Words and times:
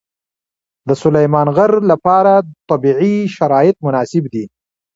د 0.87 0.89
سلیمان 1.03 1.47
غر 1.55 1.71
لپاره 1.91 2.33
طبیعي 2.69 3.15
شرایط 3.35 3.75
مناسب 3.85 4.23
دي. 4.33 4.43